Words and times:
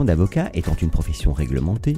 Profession 0.00 0.16
d'avocat 0.16 0.50
étant 0.54 0.74
une 0.80 0.88
profession 0.88 1.32
réglementée, 1.34 1.96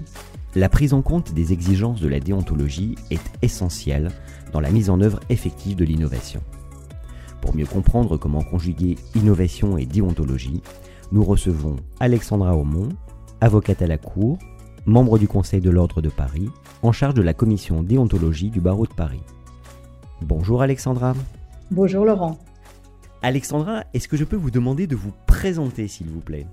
la 0.57 0.69
prise 0.69 0.93
en 0.93 1.03
compte 1.03 1.33
des 1.35 1.53
exigences 1.53 2.01
de 2.01 2.09
la 2.09 2.19
déontologie 2.19 2.97
est 3.13 3.23
essentielle 3.43 4.11
dans 4.53 4.59
la 4.59 4.73
mise 4.73 4.91
en 4.91 5.01
œuvre 5.01 5.21
effective 5.29 5.77
de 5.77 5.85
l'innovation. 5.85 6.41
Pour 7.41 7.55
mieux 7.55 7.67
comprendre 7.67 8.17
comment 8.17 8.43
conjuguer 8.43 8.97
innovation 9.15 9.79
et 9.79 9.87
déontologie, 9.87 10.63
nous 11.13 11.23
recevons 11.23 11.77
Alexandra 12.01 12.57
Aumont, 12.57 12.89
avocate 13.41 13.83
à 13.83 13.87
la 13.87 13.99
Cour, 13.99 14.37
membre 14.85 15.17
du 15.17 15.29
Conseil 15.29 15.61
de 15.61 15.71
l'Ordre 15.71 16.01
de 16.01 16.09
Paris, 16.09 16.51
en 16.83 16.91
charge 16.91 17.15
de 17.15 17.23
la 17.23 17.35
commission 17.35 17.85
déontologie 17.85 18.51
du 18.51 18.61
barreau 18.61 18.87
de 18.87 18.95
Paris. 18.95 19.23
Bonjour 20.23 20.61
Alexandra. 20.63 21.15
Bonjour 21.71 22.05
Laurent. 22.05 22.37
Alexandra, 23.23 23.85
est-ce 23.95 24.09
que 24.09 24.17
je 24.17 24.25
peux 24.25 24.35
vous 24.35 24.51
demander 24.51 24.89
de 24.89 24.97
vous 24.97 25.13
présenter 25.29 25.87
s'il 25.87 26.09
vous 26.09 26.21
plaît? 26.21 26.47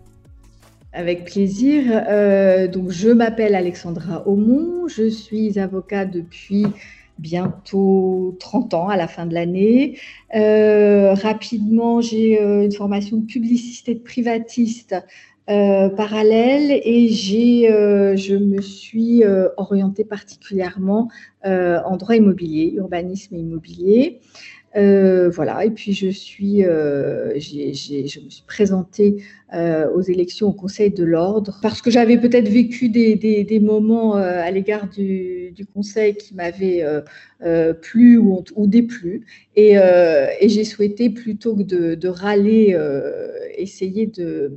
Avec 0.93 1.25
plaisir. 1.25 1.84
Euh, 2.07 2.68
donc, 2.68 2.90
je 2.90 3.09
m'appelle 3.09 3.55
Alexandra 3.55 4.27
Aumont. 4.27 4.87
Je 4.87 5.09
suis 5.09 5.59
avocate 5.59 6.12
depuis 6.12 6.65
bientôt 7.20 8.37
30 8.40 8.73
ans 8.73 8.87
à 8.90 8.98
la 8.98 9.07
fin 9.07 9.26
de 9.26 9.34
l'année. 9.34 9.99
Euh, 10.35 11.13
rapidement, 11.13 12.01
j'ai 12.01 12.41
euh, 12.41 12.63
une 12.63 12.71
formation 12.71 13.17
de 13.17 13.26
publiciste 13.26 13.90
et 13.90 13.95
de 13.95 13.99
privatiste 13.99 14.95
euh, 15.49 15.89
parallèle 15.89 16.71
et 16.83 17.07
j'ai, 17.09 17.67
je 18.17 18.35
me 18.35 18.61
suis 18.61 19.23
orientée 19.57 20.05
particulièrement 20.05 21.09
en 21.43 21.97
droit 21.97 22.15
immobilier, 22.15 22.73
urbanisme 22.75 23.35
immobilier. 23.35 24.20
Euh, 24.75 25.29
voilà, 25.29 25.65
et 25.65 25.71
puis 25.71 25.93
je 25.93 26.09
suis, 26.09 26.63
euh, 26.63 27.39
je 27.39 28.20
me 28.20 28.29
suis 28.29 28.43
présentée 28.45 29.23
euh, 29.53 29.89
aux 29.91 30.01
élections 30.01 30.47
au 30.49 30.53
Conseil 30.53 30.91
de 30.91 31.03
l'Ordre 31.03 31.57
parce 31.63 31.81
que 31.81 31.89
j'avais 31.89 32.17
peut-être 32.20 32.47
vécu 32.47 32.89
des, 32.89 33.15
des, 33.15 33.59
moments 33.59 34.13
à 34.13 34.49
l'égard 34.51 34.87
du, 34.87 35.55
Conseil 35.73 36.15
qui 36.15 36.35
m'avaient 36.35 36.85
plu 37.81 38.17
ou, 38.17 38.43
ou 38.55 38.67
déplu, 38.67 39.25
et, 39.55 39.75
j'ai 40.43 40.63
souhaité 40.63 41.09
plutôt 41.09 41.55
que 41.55 41.63
de 41.95 42.07
râler, 42.07 42.77
essayer 43.57 44.05
de, 44.05 44.53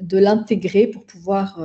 de 0.00 0.18
l'intégrer 0.18 0.86
pour 0.86 1.04
pouvoir 1.04 1.60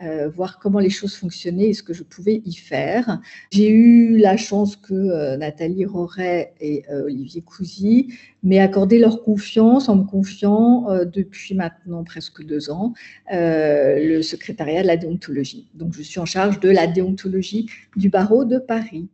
euh, 0.00 0.28
voir 0.28 0.60
comment 0.60 0.78
les 0.78 0.90
choses 0.90 1.16
fonctionnaient 1.16 1.70
et 1.70 1.74
ce 1.74 1.82
que 1.82 1.92
je 1.92 2.04
pouvais 2.04 2.40
y 2.44 2.54
faire. 2.54 3.20
J'ai 3.50 3.68
eu 3.68 4.16
la 4.16 4.36
chance 4.36 4.76
que 4.76 4.94
euh, 4.94 5.36
Nathalie 5.36 5.86
Roret 5.86 6.54
et 6.60 6.84
euh, 6.88 7.06
Olivier 7.06 7.42
Cousy 7.42 8.14
m'aient 8.44 8.60
accordé 8.60 9.00
leur 9.00 9.24
confiance 9.24 9.88
en 9.88 9.96
me 9.96 10.04
confiant 10.04 10.86
depuis 11.04 11.56
maintenant 11.56 12.04
presque 12.04 12.44
deux 12.44 12.70
ans 12.70 12.92
le 13.28 14.22
secrétariat 14.22 14.82
de 14.82 14.86
la 14.86 14.96
déontologie. 14.96 15.68
Donc 15.74 15.94
je 15.94 16.02
suis 16.02 16.20
en 16.20 16.26
charge 16.26 16.60
de 16.60 16.68
la 16.68 16.86
déontologie 16.86 17.68
du 17.96 18.08
barreau 18.08 18.44
de 18.44 18.58
Paris. 18.58 19.08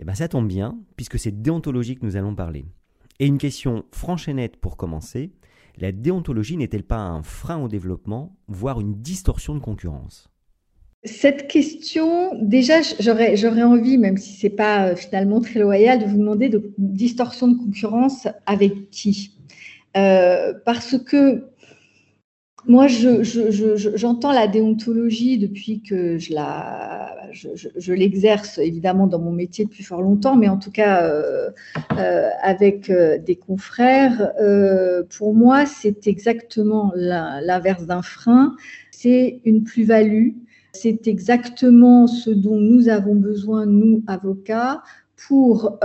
Eh 0.00 0.04
bien 0.04 0.14
ça 0.14 0.26
tombe 0.26 0.48
bien, 0.48 0.76
puisque 0.96 1.20
c'est 1.20 1.42
déontologie 1.42 1.94
que 1.94 2.04
nous 2.04 2.16
allons 2.16 2.34
parler. 2.34 2.64
Et 3.20 3.26
une 3.26 3.38
question 3.38 3.84
franche 3.92 4.26
et 4.26 4.34
nette 4.34 4.56
pour 4.56 4.76
commencer 4.76 5.30
la 5.78 5.92
déontologie 5.92 6.56
n'est-elle 6.56 6.84
pas 6.84 6.98
un 6.98 7.22
frein 7.22 7.62
au 7.62 7.68
développement, 7.68 8.36
voire 8.48 8.80
une 8.80 8.94
distorsion 8.94 9.54
de 9.54 9.60
concurrence? 9.60 10.28
Cette 11.04 11.48
question, 11.48 12.30
déjà, 12.40 12.80
j'aurais, 12.98 13.62
envie, 13.62 13.98
même 13.98 14.16
si 14.16 14.32
c'est 14.34 14.48
pas 14.48 14.88
euh, 14.88 14.96
finalement 14.96 15.40
très 15.40 15.60
loyal, 15.60 15.98
de 15.98 16.06
vous 16.06 16.16
demander 16.16 16.48
de 16.48 16.72
distorsion 16.78 17.48
de 17.48 17.58
concurrence 17.58 18.26
avec 18.46 18.90
qui? 18.90 19.32
Euh, 19.96 20.54
Parce 20.64 20.96
que 20.98 21.44
moi, 22.66 22.86
j'entends 22.88 24.32
la 24.32 24.46
déontologie 24.46 25.38
depuis 25.38 25.82
que 25.82 26.18
je, 26.18 27.92
l'exerce 27.92 28.58
évidemment 28.58 29.06
dans 29.06 29.18
mon 29.18 29.32
métier 29.32 29.64
depuis 29.66 29.82
fort 29.82 30.00
longtemps, 30.00 30.36
mais 30.36 30.48
en 30.48 30.56
tout 30.56 30.70
cas 30.70 31.04
euh, 31.04 31.50
euh, 31.98 32.28
avec 32.42 32.88
euh, 32.88 33.18
des 33.18 33.36
confrères. 33.36 34.32
pour 35.16 35.34
moi, 35.34 35.66
c'est 35.66 36.06
exactement 36.06 36.92
l'inverse 36.94 37.84
d'un 37.86 38.02
frein. 38.02 38.56
C'est 38.90 39.40
une 39.44 39.64
plus-value. 39.64 40.30
C'est 40.72 41.06
exactement 41.06 42.06
ce 42.06 42.30
dont 42.30 42.58
nous 42.58 42.88
avons 42.88 43.14
besoin, 43.14 43.66
nous, 43.66 44.02
avocats, 44.06 44.82
pour 45.28 45.78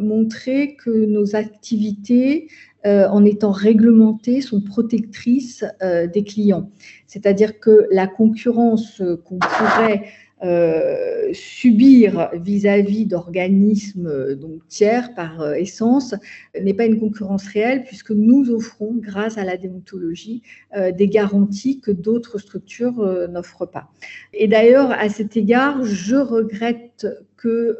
montrer 0.00 0.76
que 0.76 0.90
nos 0.90 1.36
activités 1.36 2.48
euh, 2.86 3.08
en 3.08 3.24
étant 3.24 3.50
réglementées, 3.50 4.42
sont 4.42 4.60
protectrices 4.60 5.64
euh, 5.82 6.06
des 6.06 6.22
clients. 6.22 6.70
C'est-à-dire 7.06 7.58
que 7.58 7.86
la 7.90 8.06
concurrence 8.06 9.00
qu'on 9.24 9.38
pourrait 9.38 10.04
euh, 10.42 11.30
subir 11.32 12.28
vis-à-vis 12.34 13.06
d'organismes 13.06 14.34
donc 14.34 14.68
tiers 14.68 15.14
par 15.14 15.54
essence 15.54 16.14
n'est 16.60 16.74
pas 16.74 16.84
une 16.84 17.00
concurrence 17.00 17.46
réelle 17.46 17.84
puisque 17.84 18.10
nous 18.10 18.50
offrons, 18.50 18.92
grâce 18.98 19.38
à 19.38 19.44
la 19.44 19.56
déontologie, 19.56 20.42
des 20.76 21.08
garanties 21.08 21.80
que 21.80 21.90
d'autres 21.90 22.36
structures 22.36 23.28
n'offrent 23.30 23.66
pas. 23.66 23.88
Et 24.34 24.46
d'ailleurs, 24.46 24.90
à 24.90 25.08
cet 25.08 25.38
égard, 25.38 25.82
je 25.84 26.16
regrette 26.16 27.06
que 27.38 27.78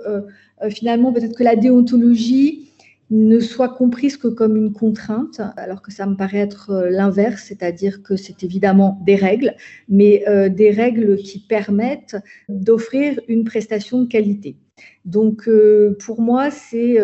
finalement, 0.70 1.12
peut-être 1.12 1.36
que 1.36 1.44
la 1.44 1.56
déontologie 1.56 2.70
ne 3.10 3.38
soit 3.38 3.68
comprise 3.68 4.16
que 4.16 4.28
comme 4.28 4.56
une 4.56 4.72
contrainte, 4.72 5.40
alors 5.56 5.82
que 5.82 5.92
ça 5.92 6.06
me 6.06 6.16
paraît 6.16 6.38
être 6.38 6.70
euh, 6.70 6.90
l'inverse, 6.90 7.44
c'est-à-dire 7.46 8.02
que 8.02 8.16
c'est 8.16 8.42
évidemment 8.42 9.00
des 9.04 9.16
règles, 9.16 9.54
mais 9.88 10.24
euh, 10.28 10.48
des 10.48 10.70
règles 10.70 11.16
qui 11.16 11.40
permettent 11.40 12.16
d'offrir 12.48 13.20
une 13.28 13.44
prestation 13.44 14.02
de 14.02 14.08
qualité. 14.08 14.56
Donc, 15.04 15.48
euh, 15.48 15.96
pour 16.04 16.20
moi, 16.20 16.50
c'est 16.50 16.98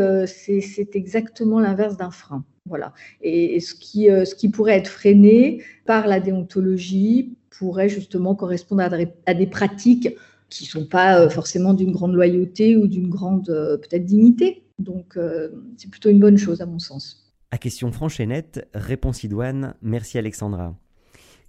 exactement 0.95 1.61
l'inverse 1.61 1.97
d'un 1.97 2.11
frein. 2.11 2.45
Voilà. 2.67 2.93
Et, 3.21 3.61
ce, 3.61 3.75
qui, 3.75 4.07
ce 4.07 4.35
qui 4.35 4.49
pourrait 4.49 4.77
être 4.77 4.89
freiné 4.89 5.63
par 5.87 6.07
la 6.07 6.21
déontologie 6.21 7.37
pourrait 7.51 7.89
justement 7.89 8.35
correspondre 8.35 8.83
à 9.27 9.35
des 9.35 9.47
pratiques 9.47 10.17
qui 10.51 10.65
ne 10.65 10.69
sont 10.69 10.87
pas 10.87 11.31
forcément 11.31 11.73
d'une 11.73 11.93
grande 11.93 12.15
loyauté 12.15 12.77
ou 12.77 12.87
d'une 12.87 13.09
grande 13.09 13.47
peut-être 13.47 14.05
dignité. 14.05 14.65
Donc, 14.81 15.17
euh, 15.17 15.51
c'est 15.77 15.91
plutôt 15.91 16.11
une 16.11 16.21
bonne 16.21 16.39
chose 16.39 16.61
à 16.61 16.67
mon 16.67 16.79
sens. 16.79 17.33
À 17.51 17.59
question 17.59 17.93
franche 17.93 18.21
et 18.21 18.27
nette, 18.27 18.69
réponse 18.75 19.23
idoine. 19.23 19.75
Merci 19.83 20.19
Alexandra. 20.19 20.75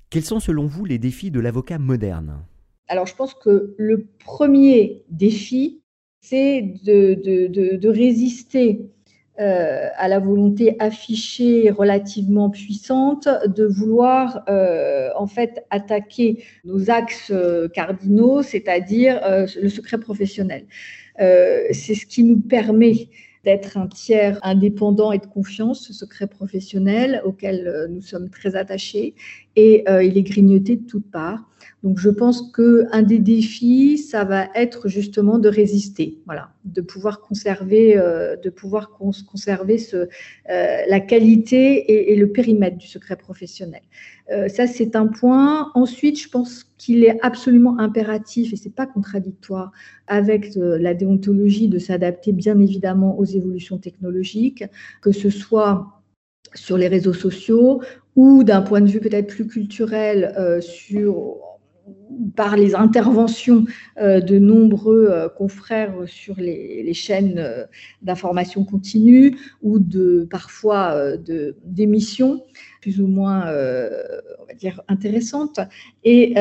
Quels 0.10 0.26
sont 0.26 0.40
selon 0.40 0.66
vous 0.66 0.86
les 0.86 0.98
défis 0.98 1.32
de 1.32 1.40
l'avocat 1.40 1.80
moderne? 1.80 2.44
Alors, 2.88 3.06
je 3.06 3.16
pense 3.16 3.34
que 3.34 3.74
le 3.78 4.08
premier 4.20 5.06
défi, 5.10 5.82
c'est 6.20 6.74
de, 6.84 7.88
résister 7.88 8.92
euh, 9.42 9.90
à 9.96 10.08
la 10.08 10.20
volonté 10.20 10.76
affichée 10.80 11.72
relativement 11.72 12.50
puissante 12.50 13.28
de 13.48 13.66
vouloir 13.66 14.44
euh, 14.48 15.10
en 15.18 15.28
fait 15.28 15.66
attaquer 15.70 16.44
nos 16.64 16.90
axes 16.90 17.34
cardinaux, 17.74 18.44
c'est-à-dire 18.44 19.20
le 19.62 19.70
secret 19.70 19.98
professionnel. 19.98 20.66
Euh, 21.20 21.68
c'est 21.72 21.96
ce 21.96 22.06
qui 22.06 22.24
nous 22.24 22.40
permet 22.40 23.10
d'être 23.44 23.78
un 23.78 23.88
tiers 23.88 24.40
indépendant 24.44 25.12
et 25.12 25.18
de 25.18 25.26
confiance, 25.26 25.88
ce 25.88 25.94
secret 25.94 26.28
professionnel 26.28 27.22
auquel 27.26 27.68
euh, 27.68 27.88
nous 27.88 28.02
sommes 28.02 28.30
très 28.30 28.56
attachés, 28.56 29.16
et 29.56 29.84
euh, 29.90 30.04
il 30.04 30.18
est 30.18 30.24
grignoté 30.24 30.76
de 30.76 30.86
toutes 30.86 31.10
parts. 31.10 31.44
Donc 31.84 31.98
je 31.98 32.10
pense 32.10 32.52
qu'un 32.52 33.02
des 33.02 33.18
défis, 33.18 33.98
ça 33.98 34.24
va 34.24 34.48
être 34.54 34.88
justement 34.88 35.40
de 35.40 35.50
résister, 35.50 36.20
voilà, 36.28 36.52
de 36.64 36.80
pouvoir 36.82 37.22
conserver, 37.22 37.96
de 37.96 38.50
pouvoir 38.52 38.92
conserver 38.92 39.80
ce, 39.80 40.08
la 40.48 41.00
qualité 41.00 42.12
et, 42.12 42.16
le 42.16 42.32
périmètre 42.32 42.78
du 42.78 42.86
secret 42.86 43.16
professionnel. 43.16 43.82
ça 44.48 44.68
c'est 44.68 44.96
un 44.96 45.08
point. 45.08 45.72
Ensuite, 45.74 46.22
je 46.22 46.30
pense 46.30 46.72
qu'il 46.82 47.04
est 47.04 47.20
absolument 47.22 47.78
impératif, 47.78 48.54
et 48.54 48.56
ce 48.56 48.66
n'est 48.66 48.74
pas 48.74 48.88
contradictoire 48.88 49.72
avec 50.08 50.58
euh, 50.58 50.80
la 50.80 50.96
déontologie, 50.96 51.70
de 51.70 51.78
s'adapter 51.78 52.32
bien 52.32 52.60
évidemment 52.60 53.20
aux 53.20 53.26
évolutions 53.26 53.78
technologiques, 53.78 54.64
que 55.02 55.12
ce 55.12 55.30
soit 55.30 56.01
sur 56.54 56.78
les 56.78 56.88
réseaux 56.88 57.14
sociaux 57.14 57.82
ou 58.16 58.44
d'un 58.44 58.62
point 58.62 58.82
de 58.82 58.88
vue 58.88 59.00
peut-être 59.00 59.28
plus 59.28 59.48
culturel 59.48 60.34
euh, 60.38 60.62
sur 60.62 61.51
par 62.36 62.56
les 62.56 62.76
interventions 62.76 63.66
de 64.00 64.40
nombreux 64.40 65.30
confrères 65.38 65.94
sur 66.06 66.36
les, 66.38 66.94
chaînes 66.94 67.68
d'information 68.02 68.64
continue 68.64 69.38
ou 69.62 69.80
de 69.80 70.28
parfois 70.30 71.18
d'émissions 71.64 72.44
plus 72.82 73.00
ou 73.00 73.08
moins, 73.08 73.46
on 73.46 74.46
va 74.46 74.54
dire, 74.58 74.82
intéressantes, 74.88 75.60
et, 76.04 76.34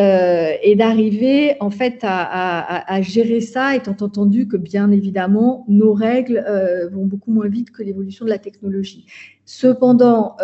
d'arriver 0.76 1.56
en 1.60 1.70
fait 1.70 1.98
à, 2.02 3.00
gérer 3.02 3.40
ça, 3.40 3.76
étant 3.76 3.96
entendu 4.00 4.48
que 4.48 4.56
bien 4.56 4.90
évidemment 4.90 5.64
nos 5.68 5.92
règles 5.92 6.44
vont 6.92 7.06
beaucoup 7.06 7.30
moins 7.30 7.48
vite 7.48 7.70
que 7.70 7.82
l'évolution 7.82 8.24
de 8.24 8.30
la 8.30 8.38
technologie. 8.38 9.06
Cependant, 9.44 10.36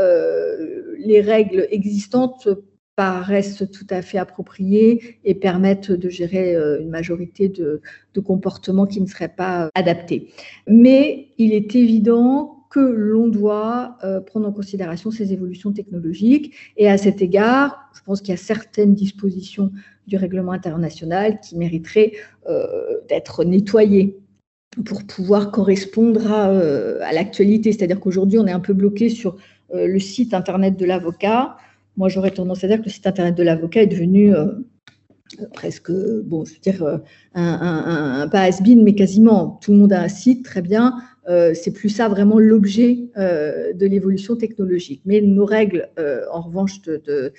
les 0.99 1.20
règles 1.20 1.67
existantes 1.70 2.49
paraissent 2.97 3.63
tout 3.71 3.87
à 3.91 4.01
fait 4.01 4.17
appropriées 4.19 5.19
et 5.25 5.35
permettent 5.35 5.93
de 5.93 6.09
gérer 6.09 6.57
euh, 6.57 6.81
une 6.81 6.89
majorité 6.89 7.49
de, 7.49 7.81
comportements 8.25 8.87
qui 8.87 9.03
ne 9.03 9.07
seraient 9.07 9.29
pas 9.29 9.69
adaptés. 9.75 10.31
Mais 10.67 11.29
il 11.37 11.53
est 11.53 11.75
évident 11.77 12.65
que 12.71 12.81
l'on 12.81 13.29
doit 13.29 13.99
euh, 14.03 14.21
prendre 14.21 14.49
en 14.49 14.53
considération 14.53 15.11
ces 15.11 15.35
évolutions 15.35 15.71
technologiques. 15.71 16.55
Et 16.79 16.89
à 16.89 16.97
cet 16.97 17.21
égard, 17.21 17.91
je 17.95 18.01
pense 18.01 18.23
qu'il 18.23 18.31
y 18.31 18.35
a 18.35 18.39
certaines 18.39 18.95
dispositions 18.95 19.71
du 20.07 20.17
règlement 20.17 20.53
international 20.53 21.41
qui 21.41 21.59
mériteraient 21.59 22.13
euh, 22.49 22.67
d'être 23.11 23.45
nettoyées 23.45 24.17
pour 24.87 25.05
pouvoir 25.05 25.51
correspondre 25.51 26.31
à 26.31 27.13
l'actualité. 27.13 27.73
C'est-à-dire 27.73 28.01
qu'aujourd'hui, 28.01 28.39
on 28.39 28.47
est 28.47 28.53
un 28.53 28.61
peu 28.61 28.75
bloqué 28.75 29.09
sur 29.09 29.37
le 29.73 29.99
site 29.99 30.35
Internet 30.35 30.77
de 30.77 30.85
l'avocat 30.85 31.57
moi, 31.97 32.09
j'aurais 32.09 32.31
tendance 32.31 32.63
à 32.65 32.69
dire 32.69 32.79
que 32.79 32.85
le 32.85 32.91
site 32.91 33.07
internet 33.07 33.35
de 33.35 33.43
l'avocat 33.43 33.83
est 33.83 33.87
devenu 33.87 34.35
euh, 34.35 34.47
presque, 35.55 35.91
bon, 36.25 36.45
je 36.45 36.55
veux 36.55 36.61
dire, 36.61 37.01
un, 37.35 38.29
pas 38.31 38.43
has-been, 38.43 38.83
mais 38.83 38.95
quasiment. 38.95 39.59
Tout 39.63 39.73
le 39.73 39.79
monde 39.79 39.93
a 39.93 40.03
un 40.03 40.09
site, 40.09 40.45
très 40.45 40.63
bien. 40.63 40.95
Euh, 41.28 41.55
c'est 41.55 41.73
plus 41.73 41.88
ça 41.88 42.08
vraiment 42.08 42.38
l'objet 42.38 43.08
euh, 43.17 43.73
de 43.73 43.87
l'évolution 43.87 44.37
technologique. 44.37 45.02
Mais 45.05 45.20
nos 45.20 45.44
règles, 45.44 45.88
euh, 45.99 46.23
en 46.31 46.43
revanche, 46.43 46.82
de, 46.82 47.32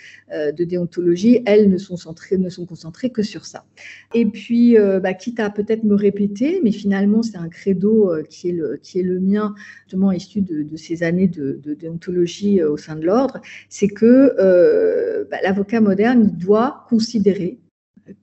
déontologie, 0.51 1.41
elles 1.45 1.69
ne 1.69 1.77
sont, 1.77 1.97
centrées, 1.97 2.37
ne 2.37 2.49
sont 2.49 2.65
concentrées 2.65 3.09
que 3.09 3.23
sur 3.23 3.45
ça. 3.45 3.65
Et 4.13 4.25
puis, 4.25 4.75
bah, 5.01 5.13
quitte 5.13 5.39
à 5.39 5.49
peut-être 5.49 5.83
me 5.83 5.95
répéter, 5.95 6.59
mais 6.63 6.71
finalement, 6.71 7.23
c'est 7.23 7.37
un 7.37 7.49
credo 7.49 8.11
qui, 8.29 8.49
est 8.49 8.53
le, 8.53 8.79
qui 8.81 8.99
est 8.99 9.03
le 9.03 9.19
mien, 9.19 9.55
justement 9.83 10.11
issu 10.11 10.41
de, 10.41 10.75
ces 10.75 11.03
années 11.03 11.27
de, 11.27 11.59
déontologie 11.73 12.63
au 12.63 12.77
sein 12.77 12.95
de 12.95 13.05
l'ordre, 13.05 13.41
c'est 13.69 13.87
que 13.87 15.25
bah, 15.29 15.37
l'avocat 15.43 15.81
moderne, 15.81 16.31
doit 16.37 16.85
considérer 16.89 17.59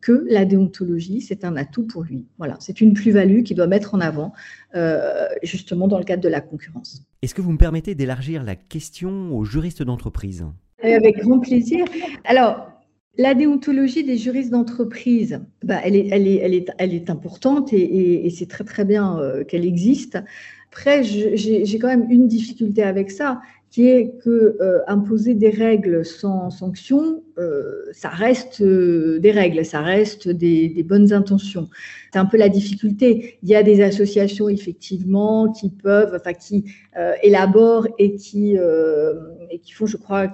que 0.00 0.24
la 0.28 0.44
déontologie, 0.44 1.20
c'est 1.20 1.44
un 1.44 1.56
atout 1.56 1.86
pour 1.86 2.02
lui. 2.02 2.26
Voilà, 2.38 2.56
c'est 2.60 2.80
une 2.80 2.94
plus-value 2.94 3.42
qu'il 3.42 3.56
doit 3.56 3.66
mettre 3.66 3.94
en 3.94 4.00
avant, 4.00 4.32
euh, 4.74 5.26
justement 5.42 5.88
dans 5.88 5.98
le 5.98 6.04
cadre 6.04 6.22
de 6.22 6.28
la 6.28 6.40
concurrence. 6.40 7.02
Est-ce 7.22 7.34
que 7.34 7.42
vous 7.42 7.52
me 7.52 7.58
permettez 7.58 7.94
d'élargir 7.94 8.42
la 8.42 8.56
question 8.56 9.36
aux 9.36 9.44
juristes 9.44 9.82
d'entreprise? 9.82 10.46
Avec 10.82 11.18
grand 11.18 11.40
plaisir. 11.40 11.86
Alors, 12.24 12.68
la 13.16 13.34
déontologie 13.34 14.04
des 14.04 14.16
juristes 14.16 14.50
d'entreprise, 14.50 15.40
bah, 15.62 15.80
elle, 15.84 15.96
est, 15.96 16.08
elle, 16.10 16.26
est, 16.26 16.36
elle, 16.36 16.54
est, 16.54 16.66
elle, 16.78 16.94
est, 16.94 17.10
importante 17.10 17.72
et, 17.72 18.28
c'est 18.30 18.48
très 18.48 18.64
très 18.64 18.84
bien 18.84 19.18
euh, 19.18 19.44
qu'elle 19.44 19.64
existe. 19.64 20.18
Après, 20.72 21.04
j'ai 21.04 21.78
quand 21.78 21.86
même 21.86 22.10
une 22.10 22.26
difficulté 22.26 22.82
avec 22.82 23.12
ça, 23.12 23.40
qui 23.74 23.88
est 23.88 24.12
que 24.22 24.56
euh, 24.60 24.78
imposer 24.86 25.34
des 25.34 25.50
règles 25.50 26.04
sans 26.04 26.48
sanction, 26.50 27.24
euh, 27.38 27.82
ça 27.90 28.08
reste 28.08 28.60
euh, 28.60 29.18
des 29.18 29.32
règles, 29.32 29.64
ça 29.64 29.80
reste 29.80 30.28
des, 30.28 30.84
bonnes 30.84 31.12
intentions. 31.12 31.68
C'est 32.12 32.20
un 32.20 32.24
peu 32.24 32.36
la 32.36 32.48
difficulté. 32.48 33.36
Il 33.42 33.48
y 33.48 33.56
a 33.56 33.64
des 33.64 33.82
associations 33.82 34.48
effectivement 34.48 35.50
qui 35.50 35.70
peuvent, 35.70 36.12
enfin 36.14 36.34
qui 36.34 36.72
élaborent 37.24 37.88
et 37.98 38.14
qui 38.14 38.54
et 38.54 39.58
qui 39.58 39.72
font, 39.72 39.86
je 39.86 39.96
crois, 39.96 40.30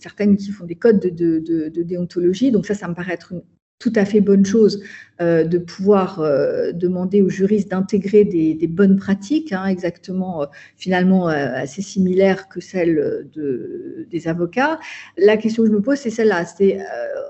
certaines 0.00 0.36
qui 0.36 0.50
font 0.50 0.64
des 0.64 0.74
codes 0.74 0.98
de, 0.98 1.38
de 1.38 1.82
déontologie. 1.84 2.50
Donc 2.50 2.66
ça, 2.66 2.74
ça 2.74 2.88
me 2.88 2.94
paraît 2.94 3.14
être 3.14 3.30
une 3.30 3.42
tout 3.78 3.92
à 3.94 4.04
fait 4.04 4.20
bonne 4.20 4.44
chose 4.44 4.82
euh, 5.20 5.44
de 5.44 5.58
pouvoir 5.58 6.20
euh, 6.20 6.72
demander 6.72 7.22
aux 7.22 7.28
juristes 7.28 7.70
d'intégrer 7.70 8.24
des, 8.24 8.66
bonnes 8.66 8.96
pratiques, 8.96 9.52
hein, 9.52 9.66
exactement 9.66 10.42
euh, 10.42 10.46
finalement 10.76 11.28
assez 11.28 11.82
similaires 11.82 12.48
que 12.48 12.60
celles 12.60 13.28
de, 13.32 14.06
des 14.10 14.28
avocats. 14.28 14.78
La 15.16 15.36
question 15.36 15.62
que 15.62 15.70
je 15.70 15.74
me 15.74 15.82
pose, 15.82 15.98
c'est 15.98 16.10
celle-là, 16.10 16.44
c'est 16.44 16.78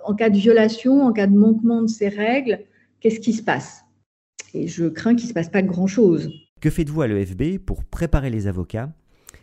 en 0.04 0.14
cas 0.14 0.30
de 0.30 0.36
violation, 0.36 1.02
en 1.02 1.12
cas 1.12 1.26
de 1.26 1.36
manquement 1.36 1.82
de 1.82 1.88
ces 1.88 2.08
règles, 2.08 2.60
qu'est-ce 3.00 3.20
qui 3.20 3.32
se 3.32 3.42
passe? 3.42 3.84
Et 4.54 4.66
je 4.68 4.86
crains 4.86 5.14
qu'il 5.14 5.26
ne 5.26 5.28
se 5.28 5.34
passe 5.34 5.50
pas 5.50 5.62
grand-chose. 5.62 6.30
Que 6.60 6.70
faites-vous 6.70 7.02
à 7.02 7.06
l'EFB 7.06 7.58
pour 7.58 7.84
préparer 7.84 8.30
les 8.30 8.46
avocats 8.46 8.90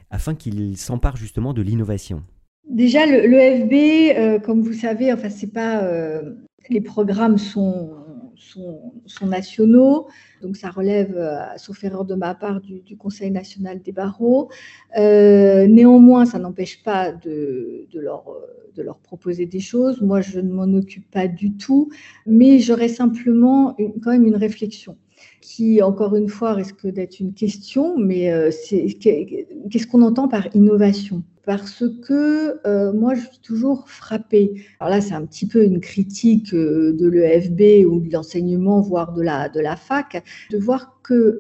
afin 0.10 0.36
qu'ils 0.36 0.78
s'emparent 0.78 1.18
justement 1.18 1.54
de 1.54 1.62
l'innovation? 1.62 2.24
Déjà, 2.70 3.06
l'EFB, 3.06 4.42
comme 4.44 4.62
vous 4.62 4.74
savez, 4.74 5.14
enfin, 5.14 5.30
c'est 5.30 5.52
pas 5.52 5.84
les 6.70 6.82
programmes 6.82 7.38
sont, 7.38 7.92
nationaux, 9.22 10.08
donc 10.42 10.58
ça 10.58 10.70
relève, 10.70 11.16
euh, 11.16 11.58
sauf 11.58 11.84
erreur 11.84 12.06
de 12.06 12.16
ma 12.16 12.36
part, 12.36 12.62
du, 12.62 12.98
Conseil 12.98 13.32
national 13.32 13.82
des 13.82 13.92
barreaux. 13.92 14.50
Euh, 14.98 15.68
néanmoins, 15.68 16.26
ça 16.26 16.40
n'empêche 16.40 16.84
pas 16.84 17.12
de, 17.12 17.88
leur, 17.94 18.26
de 18.76 18.82
leur 18.82 19.00
proposer 19.00 19.46
des 19.46 19.60
choses. 19.60 20.02
Moi, 20.02 20.22
je 20.22 20.40
ne 20.40 20.52
m'en 20.52 20.72
occupe 20.78 21.10
pas 21.10 21.28
du 21.28 21.56
tout, 21.56 21.90
mais 22.26 22.60
j'aurais 22.60 22.90
simplement 22.90 23.76
quand 24.02 24.12
même 24.12 24.26
une 24.26 24.36
réflexion 24.36 24.98
qui, 25.42 25.82
encore 25.82 26.16
une 26.16 26.30
fois, 26.30 26.54
risque 26.54 26.88
d'être 26.88 27.20
une 27.20 27.34
question, 27.34 27.98
mais 27.98 28.32
euh, 28.32 28.50
qu'est-ce 29.00 29.88
qu'on 29.88 30.02
entend 30.02 30.28
par 30.28 30.48
innovation? 30.56 31.24
Parce 31.46 31.84
que 32.08 32.66
euh, 32.66 32.94
moi, 32.94 33.16
je 33.16 33.22
suis 33.22 33.40
toujours 33.40 33.90
frappée. 33.90 34.64
Alors 34.80 34.96
là, 34.96 35.02
c'est 35.02 35.14
un 35.14 35.26
petit 35.26 35.46
peu 35.46 35.64
une 35.64 35.82
critique 35.82 36.54
euh, 36.54 36.94
de 36.94 37.08
l'EFB 37.08 37.86
ou 37.86 38.00
de 38.00 38.14
l'enseignement, 38.14 38.80
voire 38.80 39.12
de 39.12 39.22
la, 39.22 39.50
de 39.50 39.60
la 39.60 39.76
fac, 39.76 40.24
de 40.52 40.58
voir 40.58 41.02
que 41.04 41.40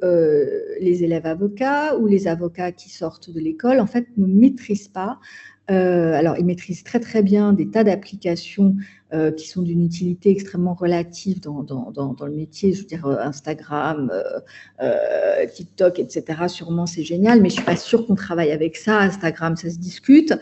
les 0.81 1.05
élèves 1.05 1.25
avocats 1.25 1.97
ou 1.97 2.05
les 2.05 2.27
avocats 2.27 2.73
qui 2.73 2.89
sortent 2.89 3.31
de 3.31 3.39
l'école, 3.39 3.79
en 3.79 3.87
fait, 3.87 4.07
ne 4.17 4.25
maîtrisent 4.25 4.89
pas 4.89 5.19
euh, 5.71 6.13
alors, 6.13 6.37
ils 6.37 6.45
maîtrisent 6.45 6.83
très 6.83 6.99
très 6.99 7.23
bien 7.23 7.53
des 7.53 7.69
tas 7.69 7.83
d'applications 7.83 8.75
euh, 9.13 9.31
qui 9.31 9.47
sont 9.47 9.61
d'une 9.61 9.85
utilité 9.85 10.29
extrêmement 10.29 10.73
relative 10.73 11.39
dans, 11.39 11.65
le 12.25 12.35
métier. 12.35 12.73
Je 12.73 12.81
veux 12.81 12.87
dire, 12.87 13.05
euh, 13.05 13.17
Instagram, 13.19 14.11
TikTok, 15.53 15.99
etc. 15.99 16.47
Sûrement, 16.47 16.85
c'est 16.85 17.03
génial, 17.03 17.41
mais 17.41 17.49
je 17.49 17.55
suis 17.55 17.63
pas 17.63 17.77
sûre 17.77 18.05
qu'on 18.05 18.15
travaille 18.15 18.51
avec 18.51 18.75
ça. 18.75 18.99
Instagram, 18.99 19.55
ça 19.55 19.69
se 19.69 19.77
discute. 19.77 20.33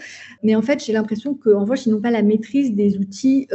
Mais 0.44 0.56
en 0.56 0.62
fait, 0.62 0.84
j'ai 0.84 0.94
l'impression 0.94 1.36
qu'en 1.36 1.62
revanche, 1.62 1.86
ils 1.86 1.92
n'ont 1.92 2.02
pas 2.02 2.12
la 2.12 2.24
maîtrise 2.24 2.74
des 2.74 2.98
outils 2.98 3.48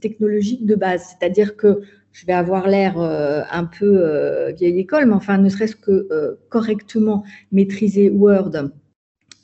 technologiques 0.00 0.64
de 0.64 0.74
base. 0.74 1.04
C'est-à-dire 1.10 1.56
que 1.56 1.82
je 2.12 2.26
vais 2.26 2.34
avoir 2.34 2.68
l'air 2.68 2.98
un 2.98 3.64
peu 3.64 4.52
vieille 4.52 4.78
école, 4.78 5.06
mais 5.06 5.14
enfin, 5.14 5.36
ne 5.36 5.48
serait-ce 5.50 5.76
que 5.76 6.38
correctement 6.48 7.24
maîtriser 7.50 8.08
Word 8.08 8.70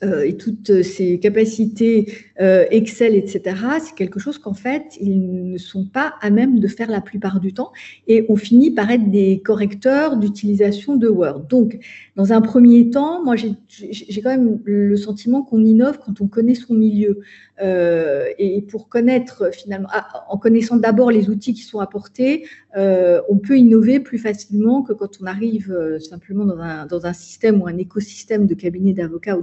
euh, 0.03 0.23
et 0.23 0.37
toutes 0.37 0.81
ces 0.81 1.19
capacités 1.19 2.13
euh, 2.39 2.65
Excel, 2.71 3.15
etc., 3.15 3.55
c'est 3.81 3.95
quelque 3.95 4.19
chose 4.19 4.37
qu'en 4.37 4.53
fait, 4.53 4.97
ils 5.01 5.51
ne 5.51 5.57
sont 5.57 5.85
pas 5.85 6.13
à 6.21 6.29
même 6.29 6.59
de 6.59 6.67
faire 6.69 6.89
la 6.89 7.01
plupart 7.01 7.41
du 7.41 7.53
temps 7.53 7.71
et 8.07 8.25
on 8.29 8.37
finit 8.37 8.71
par 8.71 8.89
être 8.91 9.11
des 9.11 9.39
correcteurs 9.39 10.15
d'utilisation 10.15 10.95
de 10.95 11.09
Word. 11.09 11.47
Donc, 11.49 11.79
dans 12.15 12.31
un 12.31 12.41
premier 12.41 12.89
temps, 12.89 13.23
moi, 13.23 13.35
j'ai 13.35 14.21
quand 14.21 14.29
même 14.29 14.59
le 14.63 14.95
sentiment 14.95 15.43
qu'on 15.43 15.63
innove 15.65 15.99
quand 16.05 16.21
on 16.21 16.27
connaît 16.27 16.55
son 16.55 16.75
milieu. 16.75 17.21
Euh, 17.61 18.29
et 18.37 18.61
pour 18.61 18.87
connaître 18.87 19.53
finalement, 19.53 19.89
ah, 19.91 20.25
en 20.29 20.37
connaissant 20.37 20.77
d'abord 20.77 21.11
les 21.11 21.29
outils 21.29 21.53
qui 21.53 21.63
sont 21.63 21.79
apportés, 21.79 22.47
euh, 22.77 23.21
on 23.27 23.37
peut 23.37 23.57
innover 23.57 23.99
plus 23.99 24.17
facilement 24.17 24.81
que 24.81 24.93
quand 24.93 25.21
on 25.21 25.25
arrive 25.25 25.71
euh, 25.71 25.99
simplement 25.99 26.45
dans 26.45 26.59
un, 26.59 26.85
dans 26.85 27.05
un 27.05 27.13
système 27.13 27.61
ou 27.61 27.67
un 27.67 27.77
écosystème 27.77 28.47
de 28.47 28.53
cabinet 28.53 28.93
d'avocats 28.93 29.37
ou 29.37 29.41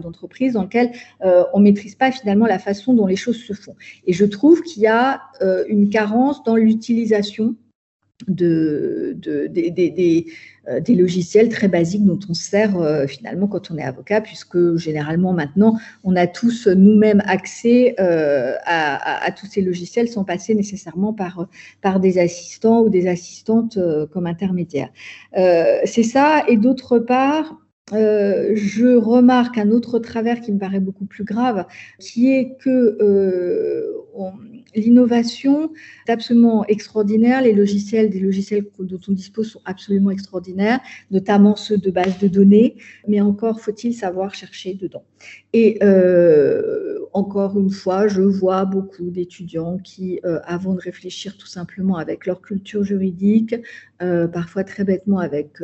dans 0.54 0.62
lequel 0.62 0.92
on 1.20 1.58
ne 1.58 1.64
maîtrise 1.64 1.94
pas 1.94 2.10
finalement 2.10 2.46
la 2.46 2.58
façon 2.58 2.94
dont 2.94 3.06
les 3.06 3.16
choses 3.16 3.42
se 3.42 3.52
font. 3.52 3.74
Et 4.06 4.12
je 4.12 4.24
trouve 4.24 4.62
qu'il 4.62 4.82
y 4.82 4.86
a 4.86 5.22
une 5.68 5.90
carence 5.90 6.42
dans 6.44 6.56
l'utilisation 6.56 7.54
de, 8.28 9.14
des, 9.48 10.26
euh, 10.68 10.80
des, 10.80 10.94
logiciels 10.94 11.48
très 11.48 11.68
basiques 11.68 12.04
dont 12.04 12.18
on 12.28 12.34
sert 12.34 12.76
euh, 12.76 13.06
finalement 13.06 13.46
quand 13.46 13.70
on 13.70 13.76
est 13.76 13.82
avocat, 13.82 14.20
puisque 14.20 14.76
généralement 14.76 15.32
maintenant, 15.32 15.78
on 16.02 16.16
a 16.16 16.26
tous 16.26 16.66
nous-mêmes 16.66 17.22
accès 17.26 17.94
euh, 18.00 18.54
à, 18.64 19.30
tous 19.32 19.46
ces 19.46 19.60
logiciels 19.60 20.08
sans 20.08 20.24
passer 20.24 20.54
nécessairement 20.54 21.12
par, 21.12 21.46
par 21.82 22.00
des 22.00 22.18
assistants 22.18 22.80
ou 22.80 22.88
des 22.88 23.06
assistantes 23.06 23.78
comme 24.12 24.26
intermédiaires. 24.26 24.90
C'est 25.34 26.02
ça. 26.02 26.44
Et 26.48 26.56
d'autre 26.56 26.98
part, 26.98 27.60
euh, 27.92 28.50
je 28.56 28.96
remarque 28.96 29.58
un 29.58 29.70
autre 29.70 30.00
travers 30.00 30.40
qui 30.40 30.50
me 30.50 30.58
paraît 30.58 30.80
beaucoup 30.80 31.06
plus 31.06 31.22
grave, 31.22 31.66
qui 32.00 32.32
est 32.32 32.56
que 32.58 32.98
euh, 33.00 33.92
l'innovation 34.74 35.72
est 36.08 36.10
absolument 36.10 36.66
extraordinaire. 36.66 37.42
Les 37.42 37.52
logiciels, 37.52 38.10
des 38.10 38.18
logiciels 38.18 38.66
dont 38.80 38.98
on 39.08 39.12
dispose 39.12 39.52
sont 39.52 39.60
absolument 39.64 40.10
extraordinaires, 40.10 40.80
notamment 41.12 41.54
ceux 41.54 41.78
de 41.78 41.90
base 41.92 42.18
de 42.18 42.26
données, 42.26 42.76
mais 43.06 43.20
encore 43.20 43.60
faut-il 43.60 43.94
savoir 43.94 44.34
chercher 44.34 44.74
dedans. 44.74 45.04
Et 45.58 45.78
euh, 45.82 46.98
encore 47.14 47.58
une 47.58 47.70
fois, 47.70 48.08
je 48.08 48.20
vois 48.20 48.66
beaucoup 48.66 49.08
d'étudiants 49.10 49.78
qui, 49.78 50.20
avant 50.44 50.74
de 50.74 50.80
réfléchir 50.80 51.38
tout 51.38 51.46
simplement 51.46 51.96
avec 51.96 52.26
leur 52.26 52.42
culture 52.42 52.84
juridique, 52.84 53.54
parfois 53.98 54.64
très 54.64 54.84
bêtement 54.84 55.20
avec 55.20 55.62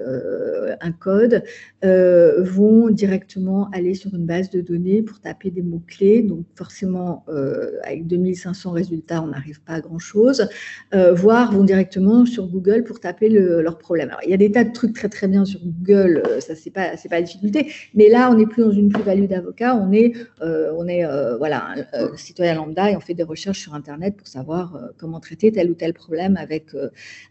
un 0.81 0.93
code, 0.93 1.45
euh, 1.85 2.43
vont 2.43 2.91
directement 2.91 3.69
aller 3.73 3.95
sur 3.95 4.15
une 4.15 4.27
base 4.27 4.51
de 4.51 4.61
données 4.61 5.03
pour 5.03 5.21
taper 5.21 5.51
des 5.51 5.63
mots-clés. 5.63 6.23
Donc 6.23 6.45
forcément, 6.55 7.25
euh, 7.29 7.73
avec 7.85 8.07
2500 8.07 8.71
résultats, 8.71 9.23
on 9.23 9.29
n'arrive 9.29 9.61
pas 9.63 9.75
à 9.75 9.81
grand-chose. 9.81 10.49
Euh, 10.95 11.13
voire 11.13 11.53
vont 11.53 11.65
directement 11.65 12.25
sur 12.25 12.47
Google 12.47 12.85
pour 12.85 13.01
taper 13.01 13.29
leur 13.29 13.79
problème. 13.79 14.09
Alors, 14.11 14.21
il 14.25 14.31
y 14.31 14.35
a 14.35 14.37
des 14.37 14.53
tas 14.53 14.65
de 14.65 14.73
trucs 14.73 14.95
très 14.95 15.09
très 15.09 15.29
bien 15.29 15.45
sur 15.45 15.61
Google, 15.65 16.23
ça 16.41 16.55
c'est 16.55 16.71
pas 16.71 16.91
pas 16.97 17.17
la 17.17 17.23
difficulté. 17.23 17.73
Mais 17.95 18.09
là, 18.09 18.31
on 18.31 18.37
n'est 18.37 18.47
plus 18.47 18.63
dans 18.63 18.71
une 18.71 18.89
plus-value 18.89 19.27
d'avocat, 19.27 19.77
on 19.83 19.93
est 19.93 20.13
on 20.41 20.87
est 20.89 21.05
voilà 21.39 21.75
un, 21.93 22.17
citoyen 22.17 22.55
lambda 22.55 22.91
et 22.91 22.97
on 22.97 23.01
fait 23.01 23.15
des 23.15 23.23
recherches 23.23 23.61
sur 23.61 23.75
Internet 23.75 24.17
pour 24.17 24.27
savoir 24.27 24.79
comment 24.99 25.21
traiter 25.21 25.53
tel 25.53 25.71
ou 25.71 25.75
tel 25.75 25.93
problème 25.95 26.37
avec 26.37 26.69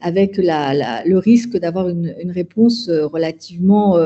avec 0.01 0.38
le 0.38 1.17
risque 1.17 1.58
d'avoir 1.58 1.89
une, 1.89 2.31
réponse 2.31 2.89
relativement 2.89 3.98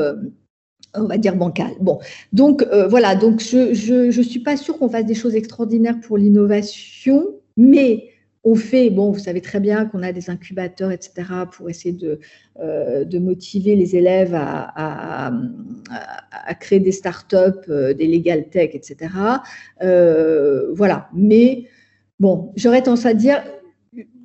on 0.96 1.04
va 1.04 1.18
dire 1.18 1.36
bancal. 1.36 1.72
Bon, 1.80 1.98
donc 2.32 2.62
euh, 2.62 2.86
voilà, 2.88 3.14
donc 3.14 3.40
je 3.40 4.16
ne 4.16 4.22
suis 4.22 4.40
pas 4.40 4.56
sûre 4.56 4.78
qu'on 4.78 4.88
fasse 4.88 5.06
des 5.06 5.14
choses 5.14 5.34
extraordinaires 5.34 5.98
pour 6.00 6.18
l'innovation, 6.18 7.34
mais 7.56 8.10
on 8.46 8.54
fait, 8.54 8.90
bon, 8.90 9.10
vous 9.10 9.18
savez 9.18 9.40
très 9.40 9.58
bien 9.58 9.86
qu'on 9.86 10.02
a 10.02 10.12
des 10.12 10.30
incubateurs, 10.30 10.92
etc., 10.92 11.28
pour 11.50 11.68
essayer 11.68 11.92
de, 11.92 12.20
euh, 12.60 13.04
de 13.04 13.18
motiver 13.18 13.74
les 13.74 13.96
élèves 13.96 14.34
à, 14.34 15.32
créer 16.60 16.80
des 16.80 16.92
startups, 16.92 17.68
euh, 17.68 17.92
des 17.92 18.06
legal 18.06 18.48
tech, 18.48 18.70
etc. 18.72 19.10
voilà, 19.80 21.08
mais 21.12 21.66
bon, 22.20 22.52
j'aurais 22.56 22.82
tendance 22.82 23.04
à 23.04 23.14
dire, 23.14 23.42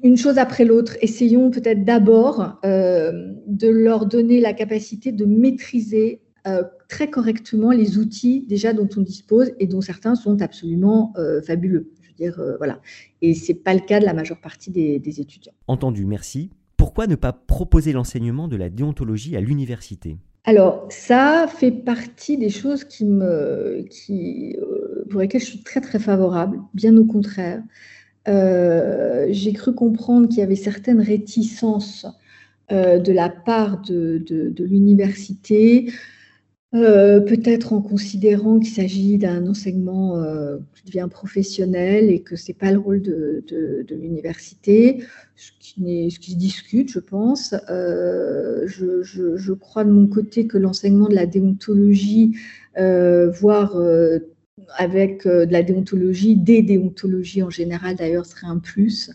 une 0.03 0.17
chose 0.17 0.37
après 0.37 0.65
l'autre. 0.65 0.97
Essayons 1.01 1.49
peut-être 1.49 1.83
d'abord 1.83 2.59
de 2.63 3.67
leur 3.67 4.05
donner 4.05 4.39
la 4.39 4.53
capacité 4.53 5.11
de 5.11 5.25
maîtriser 5.25 6.21
euh, 6.47 6.63
très 6.89 7.07
correctement 7.07 7.69
les 7.69 7.99
outils 7.99 8.43
déjà 8.49 8.73
dont 8.73 8.89
on 8.97 9.01
dispose 9.01 9.51
et 9.59 9.67
dont 9.67 9.79
certains 9.79 10.15
sont 10.15 10.41
absolument 10.41 11.13
euh, 11.17 11.39
fabuleux. 11.41 11.91
Dire, 12.21 12.39
euh, 12.39 12.55
voilà. 12.57 12.79
Et 13.23 13.33
c'est 13.33 13.55
pas 13.55 13.73
le 13.73 13.79
cas 13.79 13.99
de 13.99 14.05
la 14.05 14.13
majeure 14.13 14.39
partie 14.39 14.69
des, 14.69 15.19
étudiants. 15.19 15.53
Entendu, 15.67 16.05
merci. 16.05 16.51
Pourquoi 16.77 17.07
ne 17.07 17.15
pas 17.15 17.33
proposer 17.33 17.93
l'enseignement 17.93 18.47
de 18.47 18.55
la 18.55 18.69
déontologie 18.69 19.35
à 19.35 19.41
l'université? 19.41 20.17
Alors, 20.43 20.87
ça 20.89 21.47
fait 21.47 21.71
partie 21.71 22.37
des 22.37 22.49
choses 22.49 22.83
qui 22.83 23.05
me, 23.05 23.85
qui, 23.89 24.55
pour 25.09 25.21
lesquelles 25.21 25.41
je 25.41 25.47
suis 25.47 25.63
très 25.63 25.81
très 25.81 25.99
favorable, 25.99 26.59
bien 26.73 26.95
au 26.97 27.05
contraire. 27.05 27.61
J'ai 28.25 29.53
cru 29.53 29.73
comprendre 29.73 30.27
qu'il 30.27 30.39
y 30.39 30.43
avait 30.43 30.55
certaines 30.55 31.01
réticences 31.01 32.07
de 32.69 33.11
la 33.11 33.29
part 33.29 33.81
de, 33.81 34.23
de 34.27 34.63
l'université 34.63 35.91
euh, 36.73 37.19
peut-être 37.19 37.73
en 37.73 37.81
considérant 37.81 38.57
qu'il 38.57 38.73
s'agit 38.73 39.17
d'un 39.17 39.45
enseignement 39.45 40.23
euh, 40.23 40.57
qui 40.73 40.85
devient 40.85 41.09
professionnel 41.11 42.09
et 42.09 42.21
que 42.21 42.37
ce 42.37 42.47
n'est 42.47 42.57
pas 42.57 42.71
le 42.71 42.79
rôle 42.79 43.01
de, 43.01 43.43
l'université, 43.89 45.03
ce, 45.35 45.51
qui 45.59 46.09
se 46.11 46.35
discute, 46.37 46.89
je 46.89 46.99
pense. 46.99 47.53
Euh, 47.69 48.65
je, 48.67 49.51
crois 49.51 49.83
de 49.83 49.91
mon 49.91 50.07
côté 50.07 50.47
que 50.47 50.57
l'enseignement 50.57 51.09
de 51.09 51.15
la 51.15 51.25
déontologie, 51.25 52.37
voire 52.77 53.75
avec 54.77 55.27
de 55.27 55.51
la 55.51 55.63
déontologie, 55.63 56.37
des 56.37 56.61
déontologies 56.61 57.43
en 57.43 57.49
général 57.49 57.97
d'ailleurs, 57.97 58.25
serait 58.25 58.47
un 58.47 58.59
plus. 58.59 59.11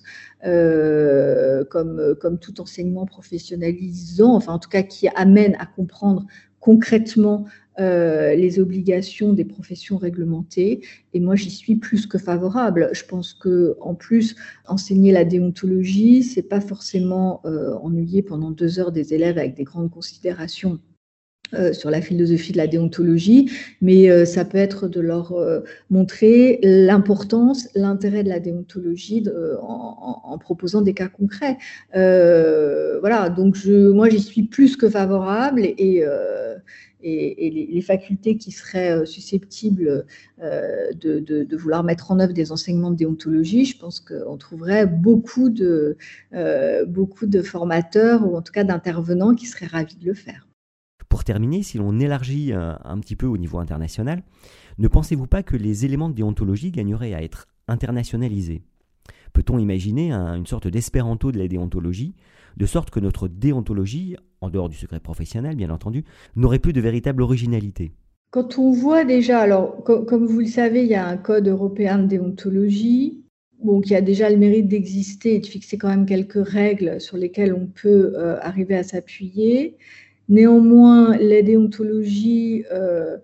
comme 1.71 2.39
tout 2.39 2.61
enseignement 2.61 3.07
professionnalisant, 3.07 4.35
enfin 4.35 4.53
en 4.53 4.59
tout 4.59 4.69
cas 4.69 4.83
qui 4.83 5.09
amène 5.09 5.57
à 5.59 5.65
comprendre 5.65 6.27
concrètement 6.67 7.47
euh, 7.79 8.35
les 8.35 8.59
obligations 8.59 9.33
des 9.33 9.45
professions 9.45 9.99
réglementées. 9.99 10.81
Et 11.15 11.21
moi, 11.21 11.37
j'y 11.37 11.51
suis 11.51 11.77
plus 11.77 12.09
que 12.09 12.19
favorable. 12.19 12.91
Je 12.93 13.05
pense 13.05 13.35
que, 13.35 13.77
en 13.81 13.95
plus, 13.95 14.35
enseigner 14.67 15.13
la 15.13 15.25
déontologie, 15.25 16.25
c'est 16.25 16.43
pas 16.43 16.61
forcément 16.61 17.41
euh, 17.45 17.75
ennuyer 17.83 18.21
pendant 18.21 18.51
deux 18.51 18.81
heures 18.81 18.91
des 18.91 19.15
élèves 19.15 19.39
avec 19.39 19.55
des 19.55 19.63
grandes 19.63 19.93
considérations 19.93 20.81
euh, 21.55 21.73
sur 21.73 21.91
la 21.91 22.01
philosophie 22.01 22.53
de 22.53 22.57
la 22.57 22.67
déontologie, 22.67 23.51
mais 23.81 24.27
ça 24.27 24.45
peut 24.45 24.59
être 24.59 24.89
de 24.89 25.01
leur 25.01 25.35
montrer 25.91 26.59
l'importance, 26.63 27.69
l'intérêt 27.75 28.25
de 28.25 28.29
la 28.29 28.41
déontologie 28.41 29.25
en, 29.63 30.39
proposant 30.39 30.83
des 30.83 30.95
cas 30.95 31.09
concrets. 31.09 31.57
voilà, 31.93 33.31
donc 33.31 33.57
moi 33.67 34.09
j'y 34.09 34.21
suis 34.21 34.43
plus 34.43 34.77
que 34.77 34.89
favorable 34.89 35.63
et, 35.63 36.05
les, 37.03 37.81
facultés 37.81 38.37
qui 38.37 38.51
seraient 38.51 39.07
susceptibles 39.07 40.05
de, 40.41 41.57
vouloir 41.57 41.85
mettre 41.85 42.11
en 42.11 42.19
œuvre 42.19 42.33
des 42.33 42.51
enseignements 42.51 42.91
de 42.91 42.97
déontologie, 42.97 43.65
je 43.65 43.79
pense 43.79 44.01
qu'on 44.01 44.37
trouverait 44.37 44.87
beaucoup 44.87 45.49
de 45.49 45.97
formateurs 47.45 48.27
ou 48.27 48.37
en 48.37 48.43
tout 48.43 48.53
cas 48.53 48.65
d'intervenants 48.65 49.35
qui 49.35 49.47
seraient 49.47 49.67
ravis 49.67 49.97
de 49.97 50.07
le 50.07 50.15
faire. 50.15 50.47
Pour 51.17 51.25
terminer, 51.25 51.63
si 51.63 51.79
l'on 51.79 51.99
élargit 51.99 52.53
euh, 52.53 52.75
un, 52.85 52.99
petit 52.99 53.17
peu 53.17 53.25
au 53.25 53.39
niveau 53.39 53.57
international, 53.57 54.23
ne 54.77 54.87
pensez-vous 54.87 55.27
pas 55.27 55.43
que 55.43 55.57
les 55.57 55.87
éléments 55.87 56.11
de 56.11 56.15
déontologie 56.15 56.71
gagneraient 56.71 57.15
à 57.15 57.23
être 57.23 57.47
internationalisés? 57.69 58.61
Peut-on 59.33 59.59
imaginer 59.59 60.13
une 60.13 60.45
sorte 60.45 60.69
d'espéranto 60.69 61.33
de 61.33 61.39
la 61.39 61.49
déontologie, 61.49 62.15
de 62.59 62.67
sorte 62.67 62.91
que 62.91 63.01
notre 63.01 63.29
déontologie, 63.29 64.17
en 64.43 64.51
dehors 64.51 64.69
du 64.69 64.77
secret 64.77 65.01
professionnel 65.01 65.57
bien 65.57 65.71
entendu, 65.71 66.05
n'aurait 66.37 66.59
plus 66.59 66.75
de 66.75 66.83
véritable 66.83 67.23
originalité? 67.23 67.93
Quand 68.29 68.59
on 68.59 68.73
voit 68.73 69.07
déjà, 69.07 69.41
alors 69.41 69.83
comme 69.85 70.27
vous 70.27 70.41
le 70.41 70.45
savez, 70.45 70.83
il 70.83 70.91
y 70.91 70.97
a 70.97 71.09
un 71.09 71.17
code 71.17 71.49
européen 71.49 71.99
de 71.99 72.09
déontologie, 72.09 73.25
bon, 73.65 73.81
qui 73.81 73.95
a 73.95 74.03
déjà 74.03 74.29
le 74.29 74.37
mérite 74.37 74.69
d'exister 74.69 75.37
et 75.37 75.39
de 75.39 75.47
fixer 75.47 75.79
quand 75.79 75.89
même 75.89 76.05
quelques 76.05 76.47
règles 76.47 77.01
sur 77.01 77.17
lesquelles 77.17 77.55
on 77.55 77.69
peut 77.69 78.13
euh, 78.19 78.37
arriver 78.43 78.75
à 78.75 78.83
s'appuyer. 78.83 79.79
Néanmoins, 80.29 81.17
la 81.19 81.43
déontologie, 81.43 82.65
euh, 82.73 83.17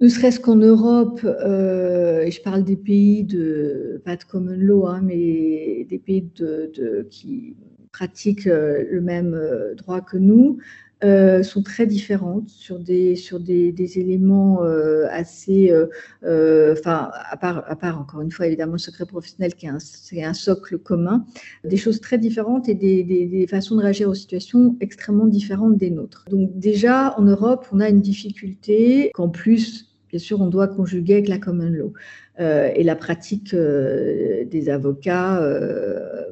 ne 0.00 0.08
serait-ce 0.08 0.40
qu'en 0.40 0.56
Europe, 0.56 1.20
euh, 1.24 2.22
et 2.22 2.30
je 2.30 2.42
parle 2.42 2.64
des 2.64 2.76
pays 2.76 3.24
de, 3.24 4.02
pas 4.04 4.16
de 4.16 4.24
common 4.24 4.56
law, 4.56 4.86
hein, 4.86 5.00
mais 5.02 5.86
des 5.88 5.98
pays 5.98 6.28
de, 6.36 7.06
qui 7.08 7.56
pratiquent 7.92 8.48
euh, 8.48 8.84
le 8.90 9.00
même 9.00 9.40
droit 9.76 10.00
que 10.00 10.16
nous, 10.16 10.58
euh, 11.04 11.42
sont 11.42 11.62
très 11.62 11.86
différentes 11.86 12.48
sur 12.48 12.78
des, 12.78 13.16
sur 13.16 13.38
des, 13.38 13.98
éléments 13.98 14.64
euh, 14.64 15.06
assez, 15.10 15.70
euh, 15.70 16.72
enfin, 16.72 17.10
à 17.30 17.36
part, 17.36 17.64
à 17.70 17.76
part 17.76 18.00
encore 18.00 18.22
une 18.22 18.30
fois 18.30 18.46
évidemment 18.46 18.72
le 18.72 18.78
secret 18.78 19.04
professionnel 19.04 19.54
qui 19.54 19.66
est 19.66 19.68
un, 19.68 19.78
c'est 19.78 20.24
un 20.24 20.32
socle 20.32 20.78
commun, 20.78 21.26
des 21.64 21.76
choses 21.76 22.00
très 22.00 22.16
différentes 22.16 22.70
et 22.70 22.74
des, 22.74 23.04
des, 23.04 23.46
façons 23.46 23.76
de 23.76 23.82
réagir 23.82 24.08
aux 24.08 24.14
situations 24.14 24.74
extrêmement 24.80 25.26
différentes 25.26 25.76
des 25.76 25.90
nôtres. 25.90 26.24
Donc 26.30 26.58
déjà 26.58 27.14
en 27.18 27.24
Europe, 27.24 27.66
on 27.72 27.80
a 27.80 27.90
une 27.90 28.00
difficulté 28.00 29.10
qu'en 29.12 29.28
plus, 29.28 29.94
bien 30.08 30.18
sûr, 30.18 30.40
on 30.40 30.46
doit 30.46 30.66
conjuguer 30.66 31.12
avec 31.14 31.28
la 31.28 31.36
common 31.36 31.68
law. 31.68 31.92
Et 32.38 32.82
la 32.82 32.96
pratique 32.96 33.54
des 33.54 34.68
avocats, 34.70 35.40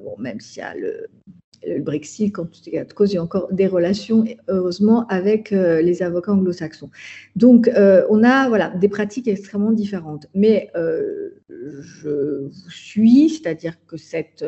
bon, 0.05 0.17
même 0.19 0.41
s'il 0.41 0.61
y 0.61 0.63
a 0.63 0.75
le, 0.75 1.09
le 1.67 1.81
Brexit, 1.81 2.33
quand 2.33 2.67
y 2.67 2.79
a 2.79 2.85
de 2.85 2.93
cause, 2.93 3.13
il 3.13 3.17
y 3.17 3.19
a 3.19 3.23
encore 3.23 3.53
des 3.53 3.67
relations, 3.67 4.25
heureusement, 4.49 5.07
avec 5.09 5.53
euh, 5.53 5.83
les 5.83 6.03
avocats 6.03 6.33
anglo-saxons. 6.33 6.91
Donc, 7.37 7.69
euh, 7.69 8.05
on 8.11 8.23
a 8.23 8.49
voilà, 8.49 8.71
des 8.71 8.89
pratiques 8.89 9.29
extrêmement 9.29 9.73
différentes. 9.73 10.27
Mais 10.35 10.71
euh, 10.77 11.31
je 11.49 12.47
vous 12.47 12.71
suis, 12.71 13.31
c'est-à-dire 13.31 13.75
que 13.87 13.97
cette 13.97 14.45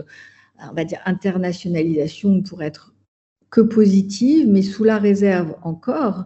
on 0.70 0.74
va 0.74 0.84
dire, 0.84 1.00
internationalisation 1.04 2.42
pourrait 2.42 2.68
être 2.68 2.94
que 3.50 3.60
positive, 3.60 4.48
mais 4.48 4.62
sous 4.62 4.84
la 4.84 4.96
réserve 4.96 5.54
encore, 5.62 6.24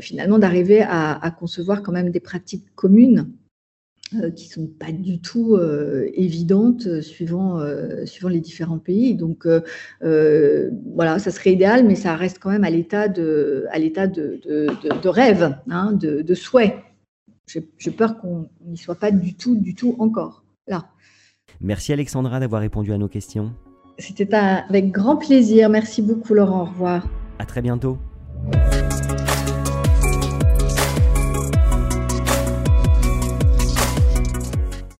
finalement, 0.00 0.40
d'arriver 0.40 0.82
à, 0.82 1.36
concevoir 1.38 1.84
quand 1.84 1.92
même 1.92 2.10
des 2.10 2.18
pratiques 2.18 2.66
communes 2.74 3.30
euh, 4.14 4.30
qui 4.30 4.48
sont 4.48 4.66
pas 4.66 4.90
du 4.90 5.20
tout 5.20 5.54
euh, 5.54 6.10
évidentes 6.14 7.00
suivant, 7.00 7.60
suivant 8.04 8.28
les 8.28 8.40
différents 8.40 8.78
pays. 8.78 9.14
Donc 9.14 9.46
voilà, 10.00 11.18
ça 11.18 11.30
serait 11.30 11.52
idéal, 11.52 11.86
mais 11.86 11.94
ça 11.94 12.16
reste 12.16 12.38
quand 12.40 12.50
même 12.50 12.64
à 12.64 12.70
l'état 12.70 13.08
de, 13.08 13.66
à 13.70 13.78
l'état 13.78 14.06
de, 14.06 14.40
de, 14.44 15.08
rêve, 15.08 15.56
hein, 15.68 15.92
de, 15.92 16.34
souhait. 16.34 16.76
J'ai 17.46 17.90
peur 17.90 18.18
qu'on 18.18 18.48
n'y 18.64 18.76
soit 18.76 18.94
pas 18.94 19.10
du 19.10 19.34
tout, 19.34 19.56
du 19.56 19.74
tout 19.74 19.96
encore 19.98 20.44
là. 20.66 20.86
Merci 21.60 21.92
Alexandra 21.92 22.40
d'avoir 22.40 22.62
répondu 22.62 22.92
à 22.92 22.98
nos 22.98 23.08
questions. 23.08 23.52
C'était 23.98 24.32
avec 24.34 24.90
grand 24.90 25.16
plaisir. 25.16 25.68
Merci 25.68 26.00
beaucoup 26.00 26.34
Laurent. 26.34 26.62
Au 26.62 26.66
revoir. 26.66 27.06
À 27.38 27.44
très 27.44 27.60
bientôt. 27.60 27.98